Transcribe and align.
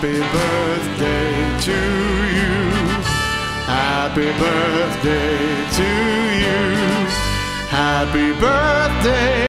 Happy 0.00 0.16
birthday 0.32 1.60
to 1.60 1.76
you. 2.32 2.56
Happy 3.66 4.32
birthday 4.40 5.36
to 5.76 5.88
you. 6.40 6.62
Happy 7.68 8.32
birthday. 8.40 9.46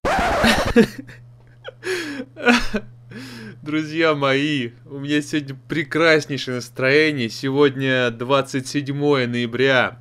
Друзья 3.61 4.13
мои, 4.13 4.71
у 4.87 4.99
меня 4.99 5.21
сегодня 5.21 5.55
прекраснейшее 5.69 6.55
настроение. 6.55 7.29
Сегодня 7.29 8.11
27 8.11 8.93
ноября. 9.27 9.99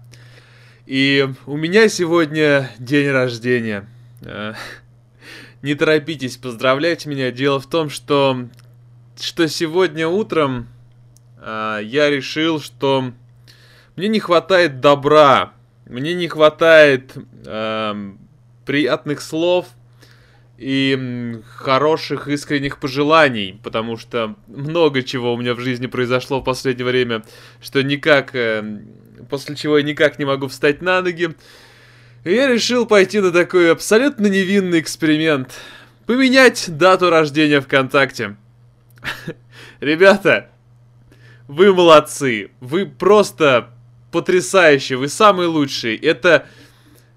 И 0.85 1.29
у 1.46 1.57
меня 1.57 1.89
сегодня 1.89 2.72
день 2.80 3.08
рождения. 3.11 3.89
Э, 4.22 4.54
Не 5.62 5.75
торопитесь 5.75 6.39
поздравлять 6.39 7.07
меня. 7.07 7.30
Дело 7.30 7.61
в 7.61 7.67
том, 7.67 7.90
что, 7.90 8.48
что 9.22 9.48
сегодня 9.48 10.08
утром 10.08 10.68
э, 11.40 11.80
я 11.84 12.10
решил, 12.10 12.60
что 12.60 13.12
мне 13.96 14.08
не 14.08 14.20
хватает 14.20 14.80
добра, 14.80 15.52
мне 15.86 16.14
не 16.14 16.29
хватает 16.29 17.12
э, 17.44 18.12
приятных 18.64 19.20
слов 19.20 19.66
и 20.56 21.40
хороших 21.56 22.29
искренних 22.29 22.79
пожеланий, 22.79 23.58
потому 23.62 23.96
что 23.96 24.36
много 24.46 25.02
чего 25.02 25.34
у 25.34 25.36
меня 25.36 25.54
в 25.54 25.60
жизни 25.60 25.86
произошло 25.86 26.40
в 26.40 26.44
последнее 26.44 26.86
время, 26.86 27.22
что 27.60 27.82
никак, 27.82 28.34
э, 28.34 28.82
после 29.29 29.57
чего 29.57 29.79
я 29.79 29.84
никак 29.84 30.18
не 30.18 30.24
могу 30.24 30.48
встать 30.48 30.82
на 30.82 31.02
ноги. 31.02 31.34
И 32.24 32.34
я 32.34 32.46
решил 32.48 32.86
пойти 32.86 33.20
на 33.20 33.32
такой 33.32 33.72
абсолютно 33.72 34.27
невинный 34.27 34.80
эксперимент. 34.80 35.55
Поменять 36.05 36.66
дату 36.68 37.08
рождения 37.08 37.60
ВКонтакте. 37.60 38.36
Ребята, 39.81 40.50
вы 41.48 41.74
молодцы. 41.74 42.50
Вы 42.61 42.86
просто 42.86 43.70
потрясающие. 44.11 44.98
Вы 44.98 45.08
самые 45.08 45.48
лучшие. 45.48 45.97
Это... 45.97 46.47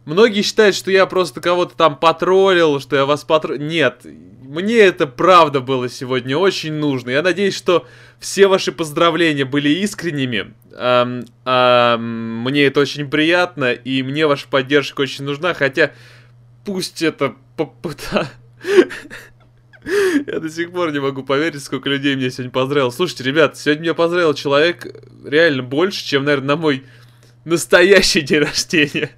Многие 0.05 0.41
считают, 0.41 0.75
что 0.75 0.91
я 0.91 1.05
просто 1.05 1.39
кого-то 1.39 1.77
там 1.77 1.95
потроллил, 1.95 2.81
что 2.81 2.97
я 2.97 3.05
вас 3.05 3.23
потроллил. 3.23 3.65
Нет, 3.65 4.05
мне 4.41 4.75
это 4.79 5.07
правда 5.07 5.61
было 5.61 5.87
сегодня 5.87 6.37
очень 6.37 6.73
нужно. 6.73 7.09
Я 7.09 7.21
надеюсь, 7.21 7.55
что 7.55 7.87
все 8.19 8.47
ваши 8.47 8.71
поздравления 8.73 9.45
были 9.45 9.69
искренними. 9.69 10.53
Ам, 10.75 11.23
ам, 11.45 12.43
мне 12.43 12.65
это 12.65 12.81
очень 12.81 13.09
приятно, 13.09 13.71
и 13.71 14.03
мне 14.03 14.27
ваша 14.27 14.47
поддержка 14.47 15.01
очень 15.01 15.23
нужна, 15.23 15.53
хотя 15.53 15.91
пусть 16.65 17.01
это 17.01 17.35
попыта... 17.55 18.29
Я 20.27 20.39
до 20.39 20.49
сих 20.49 20.71
пор 20.71 20.91
не 20.91 20.99
могу 20.99 21.23
поверить, 21.23 21.63
сколько 21.63 21.89
людей 21.89 22.15
меня 22.15 22.29
сегодня 22.29 22.51
поздравил. 22.51 22.91
Слушайте, 22.91 23.23
ребят, 23.23 23.57
сегодня 23.57 23.81
меня 23.83 23.93
поздравил 23.93 24.33
человек 24.33 24.87
реально 25.25 25.63
больше, 25.63 26.05
чем, 26.05 26.25
наверное, 26.25 26.49
на 26.49 26.55
мой 26.55 26.83
настоящий 27.45 28.21
день 28.21 28.39
рождения. 28.39 29.11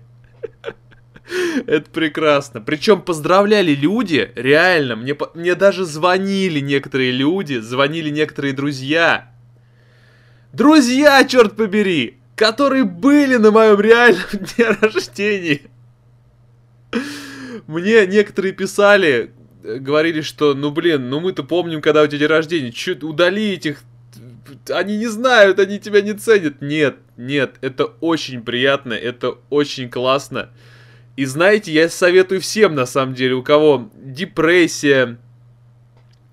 Это 1.65 1.89
прекрасно. 1.89 2.61
Причем 2.61 3.01
поздравляли 3.01 3.73
люди, 3.73 4.31
реально, 4.35 4.95
мне, 4.95 5.15
мне 5.33 5.55
даже 5.55 5.85
звонили 5.85 6.59
некоторые 6.59 7.11
люди, 7.11 7.55
звонили 7.55 8.09
некоторые 8.09 8.53
друзья. 8.53 9.31
Друзья, 10.53 11.23
черт 11.23 11.55
побери, 11.55 12.17
которые 12.35 12.83
были 12.83 13.37
на 13.37 13.51
моем 13.51 13.79
реальном 13.79 14.25
дне 14.33 14.69
рождения. 14.81 15.61
Мне 17.67 18.05
некоторые 18.05 18.53
писали, 18.53 19.31
говорили, 19.79 20.21
что, 20.21 20.53
ну 20.53 20.71
блин, 20.71 21.09
ну 21.09 21.19
мы-то 21.19 21.43
помним, 21.43 21.81
когда 21.81 22.03
у 22.03 22.07
тебя 22.07 22.19
день 22.19 22.27
рождения, 22.27 22.71
чё, 22.71 22.95
удали 23.01 23.53
этих 23.53 23.83
они 24.69 24.97
не 24.97 25.07
знают, 25.07 25.59
они 25.59 25.79
тебя 25.79 26.01
не 26.01 26.13
ценят. 26.13 26.61
Нет, 26.61 26.97
нет, 27.17 27.55
это 27.61 27.85
очень 27.99 28.41
приятно, 28.41 28.93
это 28.93 29.35
очень 29.49 29.89
классно. 29.89 30.49
И 31.15 31.25
знаете, 31.25 31.71
я 31.71 31.89
советую 31.89 32.41
всем, 32.41 32.75
на 32.75 32.85
самом 32.85 33.15
деле, 33.15 33.35
у 33.35 33.43
кого 33.43 33.89
депрессия 33.95 35.17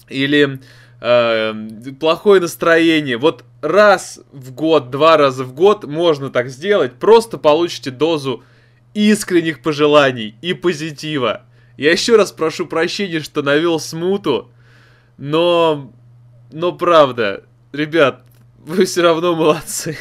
или 0.08 0.60
э, 1.00 1.54
плохое 2.00 2.40
настроение, 2.40 3.16
вот 3.16 3.44
раз 3.60 4.20
в 4.32 4.52
год, 4.52 4.90
два 4.90 5.16
раза 5.16 5.44
в 5.44 5.54
год 5.54 5.84
можно 5.84 6.30
так 6.30 6.48
сделать, 6.48 6.94
просто 6.94 7.38
получите 7.38 7.90
дозу 7.90 8.42
искренних 8.92 9.62
пожеланий 9.62 10.34
и 10.42 10.52
позитива. 10.52 11.44
Я 11.76 11.92
еще 11.92 12.16
раз 12.16 12.32
прошу 12.32 12.66
прощения, 12.66 13.20
что 13.20 13.42
навел 13.42 13.80
смуту, 13.80 14.50
но, 15.16 15.92
но 16.50 16.72
правда, 16.72 17.44
ребят, 17.72 18.24
вы 18.58 18.84
все 18.84 19.02
равно 19.02 19.34
молодцы. 19.34 19.96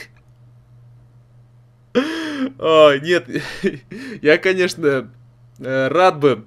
О, 2.59 2.93
нет, 3.01 3.27
я, 4.21 4.37
конечно, 4.37 5.11
э, 5.59 5.87
рад 5.87 6.19
бы 6.19 6.45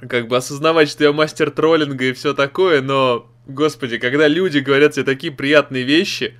как 0.00 0.28
бы 0.28 0.36
осознавать, 0.36 0.88
что 0.88 1.04
я 1.04 1.12
мастер 1.12 1.50
троллинга 1.50 2.04
и 2.04 2.12
все 2.12 2.32
такое, 2.32 2.82
но, 2.82 3.30
господи, 3.46 3.98
когда 3.98 4.28
люди 4.28 4.58
говорят 4.58 4.92
тебе 4.92 5.04
такие 5.04 5.32
приятные 5.32 5.82
вещи, 5.82 6.34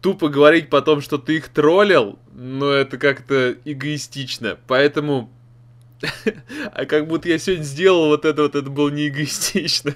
тупо 0.00 0.28
говорить 0.28 0.70
потом, 0.70 1.00
что 1.00 1.18
ты 1.18 1.36
их 1.36 1.48
троллил, 1.48 2.18
ну, 2.32 2.70
это 2.70 2.98
как-то 2.98 3.56
эгоистично. 3.64 4.58
Поэтому, 4.66 5.30
а 6.72 6.84
как 6.86 7.06
будто 7.06 7.28
я 7.28 7.38
сегодня 7.38 7.64
сделал 7.64 8.08
вот 8.08 8.24
это 8.24 8.42
вот, 8.42 8.54
это 8.54 8.70
было 8.70 8.88
не 8.88 9.08
эгоистично. 9.08 9.94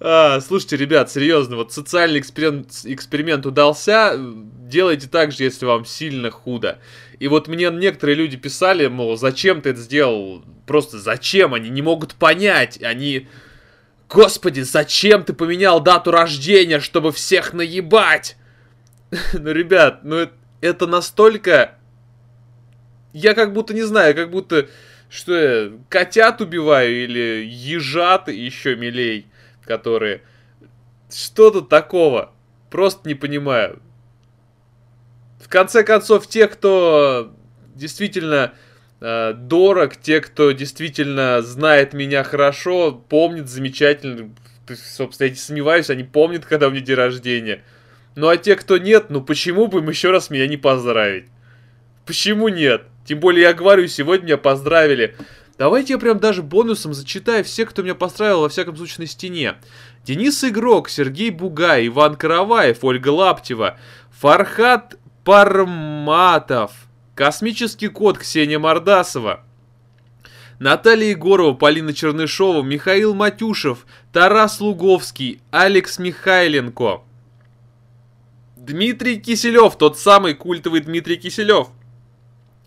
А, 0.00 0.40
слушайте, 0.40 0.76
ребят, 0.76 1.10
серьезно, 1.10 1.56
вот 1.56 1.72
социальный 1.72 2.18
эксперимент, 2.18 2.70
эксперимент 2.84 3.46
удался, 3.46 4.18
делайте 4.72 5.06
так 5.06 5.30
же, 5.30 5.44
если 5.44 5.64
вам 5.64 5.84
сильно 5.84 6.30
худо. 6.30 6.80
И 7.20 7.28
вот 7.28 7.46
мне 7.46 7.70
некоторые 7.70 8.16
люди 8.16 8.36
писали, 8.36 8.88
мол, 8.88 9.16
зачем 9.16 9.60
ты 9.60 9.70
это 9.70 9.80
сделал? 9.80 10.44
Просто 10.66 10.98
зачем? 10.98 11.54
Они 11.54 11.70
не 11.70 11.82
могут 11.82 12.14
понять. 12.14 12.82
Они... 12.82 13.28
Господи, 14.08 14.62
зачем 14.62 15.22
ты 15.22 15.32
поменял 15.32 15.80
дату 15.80 16.10
рождения, 16.10 16.80
чтобы 16.80 17.12
всех 17.12 17.52
наебать? 17.52 18.36
Ну, 19.34 19.52
ребят, 19.52 20.00
ну 20.04 20.16
это, 20.16 20.32
это 20.62 20.86
настолько... 20.86 21.78
Я 23.12 23.34
как 23.34 23.52
будто 23.52 23.74
не 23.74 23.82
знаю, 23.82 24.14
как 24.14 24.30
будто... 24.30 24.68
Что 25.08 25.36
я, 25.36 25.72
котят 25.90 26.40
убиваю 26.40 27.04
или 27.04 27.44
ежат 27.46 28.28
еще 28.28 28.76
милей, 28.76 29.26
которые... 29.64 30.22
Что 31.12 31.50
тут 31.50 31.68
такого? 31.68 32.32
Просто 32.70 33.06
не 33.06 33.14
понимаю. 33.14 33.82
В 35.38 35.48
конце 35.50 35.84
концов, 35.84 36.26
те, 36.26 36.48
кто 36.48 37.34
действительно 37.74 38.54
э, 39.02 39.34
дорог, 39.34 39.96
те, 39.96 40.22
кто 40.22 40.52
действительно 40.52 41.42
знает 41.42 41.92
меня 41.92 42.24
хорошо, 42.24 42.92
помнит 42.92 43.48
замечательно. 43.48 44.30
Собственно, 44.68 45.26
я 45.26 45.30
не 45.32 45.36
сомневаюсь, 45.36 45.90
они 45.90 46.04
помнят, 46.04 46.46
когда 46.46 46.68
у 46.68 46.70
меня 46.70 46.80
день 46.80 46.96
рождения. 46.96 47.62
Ну 48.14 48.28
а 48.28 48.38
те, 48.38 48.56
кто 48.56 48.78
нет, 48.78 49.10
ну 49.10 49.20
почему 49.20 49.66
бы 49.66 49.80
им 49.80 49.88
еще 49.90 50.10
раз 50.10 50.30
меня 50.30 50.46
не 50.46 50.56
поздравить? 50.56 51.26
Почему 52.06 52.48
нет? 52.48 52.84
Тем 53.04 53.20
более 53.20 53.42
я 53.42 53.54
говорю, 53.54 53.86
сегодня 53.88 54.26
меня 54.26 54.36
поздравили. 54.38 55.16
Давайте 55.58 55.92
я 55.94 55.98
прям 55.98 56.18
даже 56.18 56.42
бонусом 56.42 56.94
зачитаю 56.94 57.44
всех, 57.44 57.70
кто 57.70 57.82
меня 57.82 57.94
поздравил, 57.94 58.40
во 58.40 58.48
всяком 58.48 58.76
случае, 58.76 58.96
на 59.00 59.06
стене. 59.06 59.54
Денис 60.04 60.42
Игрок, 60.42 60.88
Сергей 60.88 61.30
Бугай, 61.30 61.86
Иван 61.86 62.16
Караваев, 62.16 62.82
Ольга 62.82 63.10
Лаптева, 63.10 63.78
Фархат 64.10 64.96
Парматов, 65.24 66.72
Космический 67.14 67.88
кот 67.88 68.18
Ксения 68.18 68.58
Мордасова, 68.58 69.44
Наталья 70.58 71.10
Егорова, 71.10 71.54
Полина 71.54 71.92
Чернышова, 71.92 72.62
Михаил 72.62 73.14
Матюшев, 73.14 73.86
Тарас 74.12 74.60
Луговский, 74.60 75.40
Алекс 75.50 75.98
Михайленко, 75.98 77.02
Дмитрий 78.56 79.20
Киселев, 79.20 79.76
тот 79.76 79.98
самый 79.98 80.34
культовый 80.34 80.80
Дмитрий 80.80 81.16
Киселев, 81.16 81.68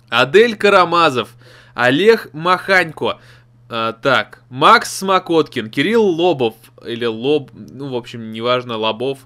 Адель 0.09 0.55
Карамазов, 0.55 1.29
Олег 1.73 2.29
Маханько, 2.33 3.19
а, 3.67 3.93
так, 3.93 4.43
Макс 4.49 4.97
Смокоткин, 4.97 5.69
Кирилл 5.69 6.03
Лобов, 6.03 6.53
или 6.85 7.05
Лоб, 7.05 7.51
ну, 7.53 7.89
в 7.89 7.95
общем, 7.95 8.31
неважно, 8.31 8.77
Лобов, 8.77 9.19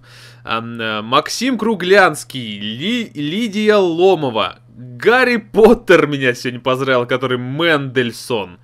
ам, 0.43 0.79
э, 0.79 1.01
Максим 1.01 1.57
Круглянский, 1.57 2.57
Ли- 2.59 3.11
Лидия 3.13 3.75
Ломова, 3.75 4.59
Гарри 4.75 5.37
Поттер 5.37 6.07
меня 6.07 6.33
сегодня 6.33 6.61
поздравил, 6.61 7.05
который 7.05 7.37
Мендельсон. 7.37 8.59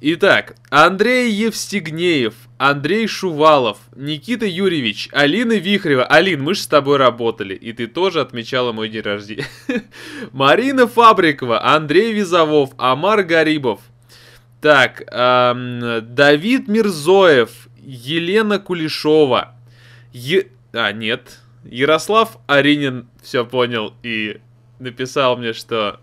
Итак, 0.00 0.54
Андрей 0.70 1.30
Евстигнеев, 1.32 2.34
Андрей 2.60 3.06
Шувалов, 3.06 3.78
Никита 3.96 4.44
Юрьевич, 4.44 5.08
Алина 5.12 5.54
Вихрева. 5.54 6.04
Алин, 6.04 6.42
мы 6.42 6.52
же 6.52 6.60
с 6.60 6.66
тобой 6.66 6.98
работали, 6.98 7.54
и 7.54 7.72
ты 7.72 7.86
тоже 7.86 8.20
отмечала 8.20 8.72
мой 8.72 8.90
день 8.90 9.00
рождения. 9.00 9.46
Марина 10.32 10.86
Фабрикова, 10.86 11.64
Андрей 11.74 12.12
Визовов, 12.12 12.72
Амар 12.76 13.22
Гарибов. 13.22 13.80
Так, 14.60 15.04
ам, 15.10 16.14
Давид 16.14 16.68
Мирзоев, 16.68 17.68
Елена 17.78 18.58
Кулешова, 18.58 19.54
Е... 20.12 20.48
А, 20.74 20.92
нет. 20.92 21.40
Ярослав 21.64 22.36
Аринин 22.46 23.08
все 23.22 23.46
понял 23.46 23.94
и 24.02 24.38
написал 24.78 25.38
мне, 25.38 25.54
что 25.54 25.98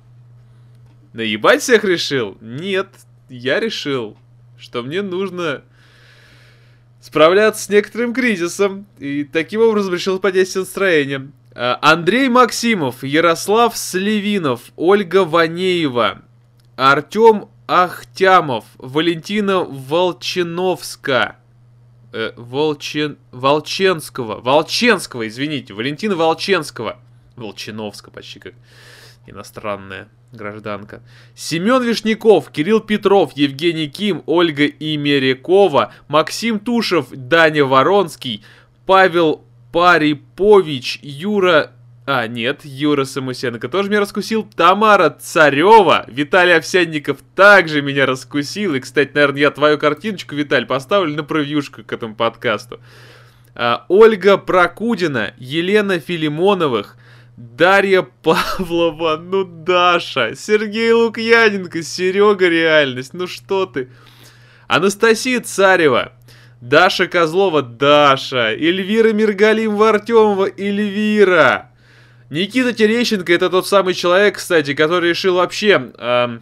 наебать 1.14 1.62
всех 1.62 1.84
решил? 1.84 2.36
Нет, 2.42 2.88
я 3.30 3.60
решил, 3.60 4.18
что 4.58 4.82
мне 4.82 5.04
нужно 5.04 5.62
справляться 7.08 7.64
с 7.64 7.70
некоторым 7.70 8.14
кризисом. 8.14 8.86
И 9.00 9.24
таким 9.24 9.62
образом 9.62 9.94
решил 9.94 10.20
поднять 10.20 10.54
настроение. 10.54 11.32
А, 11.56 11.80
Андрей 11.82 12.28
Максимов, 12.28 13.02
Ярослав 13.02 13.78
Сливинов, 13.78 14.62
Ольга 14.76 15.24
Ванеева, 15.24 16.22
Артем 16.76 17.48
Ахтямов, 17.66 18.66
Валентина 18.78 19.60
Волчиновска, 19.64 21.38
э, 22.12 22.34
Волчен... 22.36 23.18
Волченского, 23.32 24.42
Волченского, 24.42 25.30
извините, 25.30 25.74
Валентина 25.74 26.18
Волченского, 26.18 27.00
Волчиновска 27.38 28.12
почти 28.12 28.40
как 28.40 28.54
иностранная 29.28 30.08
гражданка. 30.32 31.02
Семен 31.36 31.84
Вишняков, 31.84 32.50
Кирилл 32.50 32.80
Петров, 32.80 33.34
Евгений 33.36 33.88
Ким, 33.88 34.24
Ольга 34.26 34.66
Имерякова, 34.66 35.94
Максим 36.08 36.60
Тушев, 36.60 37.08
Даня 37.12 37.66
Воронский, 37.66 38.44
Павел 38.86 39.44
Парипович, 39.72 41.00
Юра... 41.02 41.72
А, 42.06 42.26
нет, 42.26 42.62
Юра 42.64 43.04
Самусенко 43.04 43.68
тоже 43.68 43.90
меня 43.90 44.00
раскусил. 44.00 44.48
Тамара 44.56 45.10
Царева, 45.10 46.06
Виталий 46.08 46.56
Овсянников 46.56 47.18
также 47.36 47.82
меня 47.82 48.06
раскусил. 48.06 48.76
И, 48.76 48.80
кстати, 48.80 49.12
наверное, 49.14 49.42
я 49.42 49.52
твою 49.52 49.78
картиночку, 49.78 50.34
Виталь, 50.34 50.66
поставлю 50.66 51.14
на 51.16 51.24
превьюшку 51.24 51.84
к 51.84 51.92
этому 51.92 52.16
подкасту. 52.16 52.80
А, 53.56 53.86
Ольга 53.90 54.38
Прокудина, 54.38 55.34
Елена 55.38 56.00
Филимоновых, 56.00 56.96
Дарья 57.38 58.02
Павлова, 58.02 59.18
ну 59.18 59.44
Даша, 59.44 60.36
Сергей 60.36 60.92
Лукьяненко, 60.92 61.84
Серега 61.84 62.50
Реальность, 62.50 63.14
ну 63.14 63.28
что 63.28 63.68
ты? 63.68 63.90
Анастасия 64.68 65.40
Царева, 65.40 66.14
Даша 66.62 67.08
Козлова, 67.08 67.62
Даша, 67.62 68.54
Эльвира 68.54 69.14
Миргалимова 69.14 69.90
Артемова, 69.90 70.50
Эльвира. 70.58 71.70
Никита 72.32 72.74
Терещенко 72.74 73.32
это 73.32 73.52
тот 73.52 73.68
самый 73.68 73.94
человек, 73.94 74.38
кстати, 74.38 74.74
который 74.74 75.12
решил 75.12 75.36
вообще, 75.36 75.92
эм, 75.96 76.42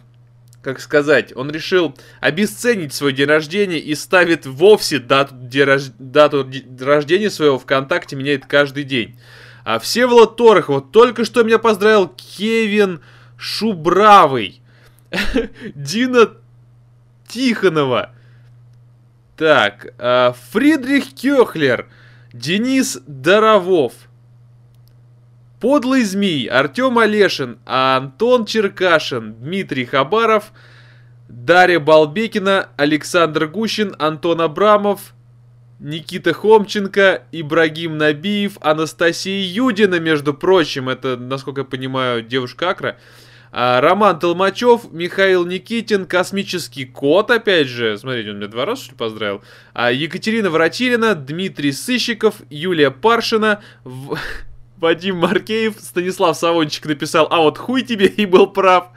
как 0.62 0.80
сказать, 0.80 1.30
он 1.36 1.50
решил 1.50 1.94
обесценить 2.22 2.94
свой 2.94 3.12
день 3.12 3.28
рождения 3.28 3.78
и 3.78 3.94
ставит 3.94 4.46
вовсе 4.46 4.98
дату, 4.98 5.34
дату 5.98 6.50
рождения 6.80 7.28
своего 7.28 7.58
ВКонтакте, 7.58 8.16
меняет 8.16 8.46
каждый 8.46 8.84
день. 8.84 9.18
А 9.66 9.80
Всеволод 9.80 10.36
Торохов 10.36 10.92
только 10.92 11.24
что 11.24 11.42
меня 11.42 11.58
поздравил 11.58 12.06
Кевин 12.06 13.00
Шубравый. 13.36 14.62
Дина 15.74 16.34
Тихонова. 17.26 18.12
Так, 19.36 19.92
э, 19.98 20.32
Фридрих 20.52 21.12
Кёхлер. 21.14 21.88
Денис 22.32 23.00
Доровов. 23.08 23.92
Подлый 25.58 26.04
змей, 26.04 26.46
Артем 26.46 26.96
Олешин, 27.00 27.58
Антон 27.64 28.46
Черкашин, 28.46 29.34
Дмитрий 29.34 29.84
Хабаров, 29.84 30.52
Дарья 31.26 31.80
Балбекина, 31.80 32.68
Александр 32.76 33.48
Гущин, 33.48 33.96
Антон 33.98 34.42
Абрамов, 34.42 35.15
Никита 35.78 36.32
Хомченко, 36.32 37.24
Ибрагим 37.32 37.98
Набиев, 37.98 38.56
Анастасия 38.60 39.44
Юдина, 39.44 40.00
между 40.00 40.32
прочим, 40.32 40.88
это, 40.88 41.16
насколько 41.16 41.60
я 41.62 41.64
понимаю, 41.66 42.22
девушка 42.22 42.70
Акра, 42.70 42.96
а, 43.52 43.80
Роман 43.80 44.18
Толмачев, 44.18 44.90
Михаил 44.90 45.44
Никитин, 45.44 46.06
Космический 46.06 46.86
Кот, 46.86 47.30
опять 47.30 47.68
же, 47.68 47.98
смотрите, 47.98 48.30
он 48.30 48.38
меня 48.38 48.48
два 48.48 48.64
раза, 48.64 48.82
что 48.82 48.92
ли, 48.92 48.96
поздравил, 48.96 49.42
а, 49.74 49.92
Екатерина 49.92 50.48
Воротилина, 50.48 51.14
Дмитрий 51.14 51.72
Сыщиков, 51.72 52.36
Юлия 52.48 52.90
Паршина, 52.90 53.60
в... 53.84 54.18
Вадим 54.78 55.16
Маркеев, 55.16 55.76
Станислав 55.80 56.36
Савончик 56.36 56.84
написал, 56.86 57.26
а 57.30 57.40
вот 57.40 57.56
хуй 57.56 57.82
тебе 57.82 58.06
и 58.06 58.26
был 58.26 58.46
прав. 58.46 58.88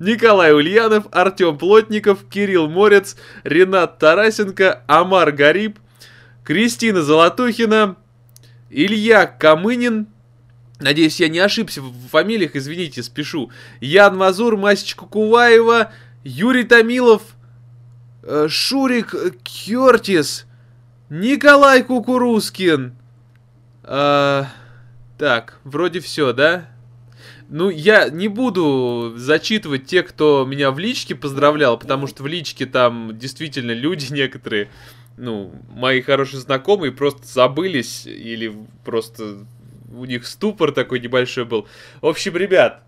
Николай 0.00 0.52
Ульянов, 0.52 1.06
Артем 1.12 1.58
Плотников, 1.58 2.24
Кирилл 2.28 2.68
Морец, 2.68 3.16
Ренат 3.44 3.98
Тарасенко, 3.98 4.82
Амар 4.88 5.30
Гариб, 5.30 5.78
Кристина 6.48 7.02
Золотухина, 7.02 7.96
Илья 8.70 9.26
Камынин, 9.26 10.06
надеюсь, 10.80 11.20
я 11.20 11.28
не 11.28 11.40
ошибся 11.40 11.82
в 11.82 12.08
фамилиях, 12.08 12.56
извините, 12.56 13.02
спешу, 13.02 13.50
Ян 13.82 14.16
Мазур, 14.16 14.56
Масечка 14.56 15.04
Куваева, 15.04 15.92
Юрий 16.24 16.64
Томилов, 16.64 17.20
э, 18.22 18.46
Шурик 18.48 19.14
Кертис, 19.42 20.46
Николай 21.10 21.82
Кукурускин. 21.82 22.96
Э, 23.82 24.44
так, 25.18 25.60
вроде 25.64 26.00
все, 26.00 26.32
да? 26.32 26.70
Ну, 27.50 27.70
я 27.70 28.10
не 28.10 28.28
буду 28.28 29.14
зачитывать 29.16 29.86
тех, 29.86 30.08
кто 30.08 30.44
меня 30.46 30.70
в 30.70 30.78
личке 30.78 31.14
поздравлял, 31.14 31.78
потому 31.78 32.06
что 32.06 32.22
в 32.22 32.26
личке 32.26 32.66
там 32.66 33.18
действительно 33.18 33.72
люди 33.72 34.06
некоторые 34.12 34.68
ну, 35.18 35.52
мои 35.70 36.00
хорошие 36.00 36.40
знакомые 36.40 36.92
просто 36.92 37.26
забылись 37.26 38.06
или 38.06 38.54
просто 38.84 39.44
у 39.92 40.04
них 40.04 40.26
ступор 40.26 40.72
такой 40.72 41.00
небольшой 41.00 41.44
был. 41.44 41.66
В 42.00 42.06
общем, 42.06 42.36
ребят, 42.36 42.82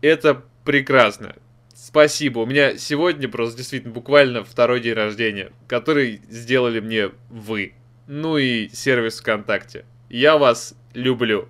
это 0.00 0.42
прекрасно. 0.64 1.36
Спасибо. 1.74 2.40
У 2.40 2.46
меня 2.46 2.76
сегодня 2.76 3.28
просто 3.28 3.58
действительно 3.58 3.94
буквально 3.94 4.44
второй 4.44 4.80
день 4.80 4.94
рождения, 4.94 5.52
который 5.68 6.20
сделали 6.28 6.80
мне 6.80 7.10
вы. 7.30 7.74
Ну 8.06 8.36
и 8.36 8.68
сервис 8.68 9.20
ВКонтакте. 9.20 9.84
Я 10.08 10.38
вас 10.38 10.74
люблю. 10.92 11.48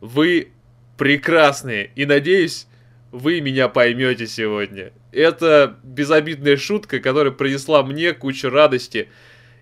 Вы 0.00 0.50
прекрасные. 0.96 1.90
И 1.94 2.06
надеюсь, 2.06 2.66
вы 3.12 3.40
меня 3.40 3.68
поймете 3.68 4.26
сегодня. 4.26 4.92
Это 5.12 5.76
безобидная 5.82 6.56
шутка, 6.56 7.00
которая 7.00 7.32
принесла 7.32 7.82
мне 7.82 8.12
кучу 8.12 8.50
радости. 8.50 9.08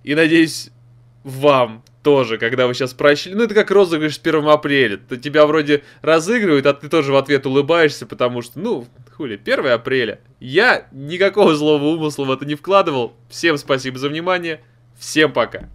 И 0.02 0.14
надеюсь, 0.14 0.70
вам 1.22 1.84
тоже, 2.03 2.38
когда 2.38 2.67
вы 2.67 2.74
сейчас 2.74 2.93
прочли. 2.93 3.34
Ну, 3.34 3.44
это 3.44 3.55
как 3.55 3.70
розыгрыш 3.70 4.17
с 4.17 4.19
1 4.19 4.46
апреля. 4.46 4.98
То 4.98 5.17
тебя 5.17 5.46
вроде 5.46 5.82
разыгрывают, 6.03 6.67
а 6.67 6.74
ты 6.74 6.88
тоже 6.88 7.12
в 7.12 7.17
ответ 7.17 7.46
улыбаешься, 7.46 8.06
потому 8.06 8.43
что, 8.43 8.58
ну, 8.58 8.86
хули, 9.17 9.41
1 9.43 9.67
апреля. 9.69 10.20
Я 10.38 10.86
никакого 10.93 11.55
злого 11.55 11.84
умысла 11.84 12.24
в 12.24 12.31
это 12.31 12.44
не 12.44 12.55
вкладывал. 12.55 13.14
Всем 13.31 13.56
спасибо 13.56 13.98
за 13.98 14.08
внимание. 14.08 14.60
Всем 14.98 15.32
пока. 15.32 15.69